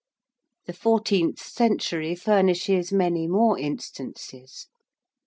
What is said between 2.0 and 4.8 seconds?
furnishes many more instances.